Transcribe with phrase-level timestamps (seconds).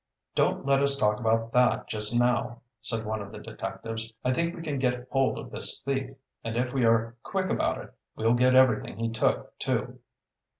[0.33, 4.11] "Don't let us talk about that just now," said one of the detectives.
[4.25, 7.77] "I think we can get hold of this thief, and if we are quick about
[7.77, 9.99] it we'll get everything he took, too."